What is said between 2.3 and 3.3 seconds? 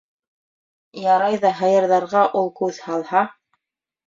ул күҙ һалһа...